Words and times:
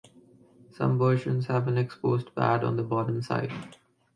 Some 0.71 0.97
versions 0.97 1.45
have 1.45 1.67
an 1.67 1.77
exposed 1.77 2.33
pad 2.33 2.63
on 2.63 2.75
the 2.75 2.81
bottom 2.81 3.21
side. 3.21 3.53